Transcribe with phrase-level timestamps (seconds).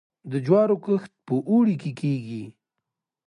[0.31, 2.43] د جوارو کښت په اوړي کې کیږي.